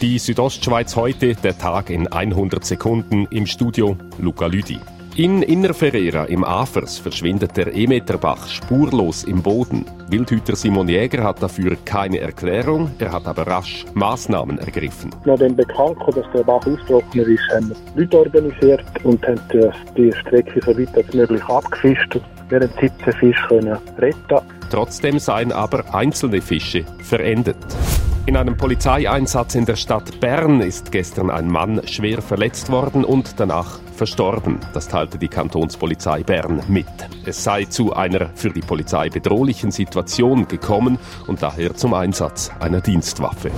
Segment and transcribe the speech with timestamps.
[0.00, 4.78] Die Südostschweiz heute, der Tag in 100 Sekunden im Studio Luca Lüdi.
[5.16, 9.84] In Innerferrera im Afers verschwindet der Emeterbach spurlos im Boden.
[10.08, 15.10] Wildhüter Simon Jäger hat dafür keine Erklärung, er hat aber rasch Maßnahmen ergriffen.
[15.24, 19.40] Nachdem bekannt wurde, dass der Bach austrocknet ist, haben wir Leute organisiert und haben
[19.96, 22.20] die Strecke so weit als möglich abgefischt.
[22.50, 24.46] Wir haben 17 Fische retten.
[24.70, 27.56] Trotzdem seien aber einzelne Fische verendet.
[28.28, 33.40] In einem Polizeieinsatz in der Stadt Bern ist gestern ein Mann schwer verletzt worden und
[33.40, 34.60] danach verstorben.
[34.74, 36.84] Das teilte die Kantonspolizei Bern mit.
[37.24, 42.82] Es sei zu einer für die Polizei bedrohlichen Situation gekommen und daher zum Einsatz einer
[42.82, 43.50] Dienstwaffe.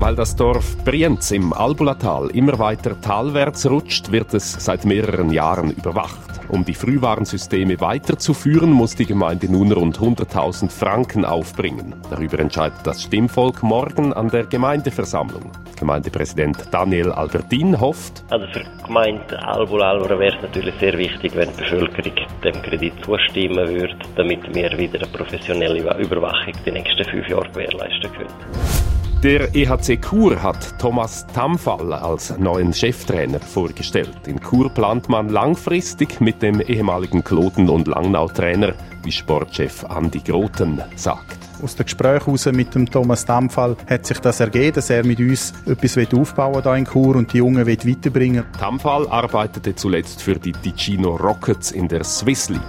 [0.00, 5.72] Weil das Dorf Brienz im Albulatal immer weiter talwärts rutscht, wird es seit mehreren Jahren
[5.72, 6.40] überwacht.
[6.48, 11.94] Um die Frühwarnsysteme weiterzuführen, muss die Gemeinde nun rund 100.000 Franken aufbringen.
[12.08, 15.52] Darüber entscheidet das Stimmvolk morgen an der Gemeindeversammlung.
[15.78, 21.50] Gemeindepräsident Daniel Albertin hofft, also für die Gemeinde Albul-Alvera wäre es natürlich sehr wichtig, wenn
[21.50, 27.28] die Bevölkerung dem Kredit zustimmen würde, damit wir wieder eine professionelle Überwachung die nächsten fünf
[27.28, 28.99] Jahre gewährleisten können.
[29.22, 34.16] Der EHC Chur hat Thomas Tamfall als neuen Cheftrainer vorgestellt.
[34.26, 40.80] In Chur plant man langfristig mit dem ehemaligen Kloten- und Langnau-Trainer, wie Sportchef Andi Groten
[40.96, 41.36] sagt.
[41.62, 45.20] Aus dem Gespräch heraus mit dem Thomas Tamfall hat sich das ergeben, dass er mit
[45.20, 50.52] uns etwas aufbauen will in Chur und die Jungen weiterbringen Tamfall arbeitete zuletzt für die
[50.52, 52.62] Ticino Rockets in der Swiss League.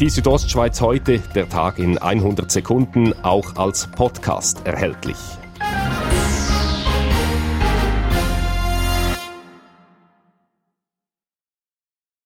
[0.00, 5.39] Die Südostschweiz heute, der Tag in 100 Sekunden, auch als Podcast erhältlich.